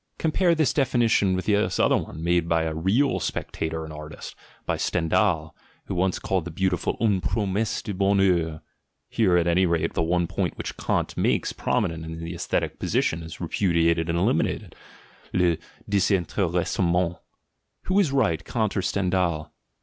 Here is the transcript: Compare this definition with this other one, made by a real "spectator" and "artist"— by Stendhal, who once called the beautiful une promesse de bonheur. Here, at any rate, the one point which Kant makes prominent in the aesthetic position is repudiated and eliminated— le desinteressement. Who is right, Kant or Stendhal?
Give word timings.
Compare 0.17 0.55
this 0.55 0.73
definition 0.73 1.35
with 1.35 1.45
this 1.45 1.77
other 1.79 1.95
one, 1.95 2.23
made 2.23 2.49
by 2.49 2.63
a 2.63 2.73
real 2.73 3.19
"spectator" 3.19 3.83
and 3.83 3.93
"artist"— 3.93 4.35
by 4.65 4.75
Stendhal, 4.75 5.55
who 5.85 5.93
once 5.93 6.17
called 6.17 6.43
the 6.45 6.49
beautiful 6.49 6.97
une 6.99 7.21
promesse 7.21 7.83
de 7.83 7.93
bonheur. 7.93 8.61
Here, 9.09 9.37
at 9.37 9.45
any 9.45 9.67
rate, 9.67 9.93
the 9.93 10.01
one 10.01 10.25
point 10.25 10.57
which 10.57 10.75
Kant 10.75 11.15
makes 11.15 11.53
prominent 11.53 12.03
in 12.03 12.17
the 12.23 12.33
aesthetic 12.33 12.79
position 12.79 13.21
is 13.21 13.39
repudiated 13.39 14.09
and 14.09 14.17
eliminated— 14.17 14.75
le 15.33 15.57
desinteressement. 15.87 17.19
Who 17.83 17.99
is 17.99 18.11
right, 18.11 18.43
Kant 18.43 18.75
or 18.75 18.81
Stendhal? 18.81 19.53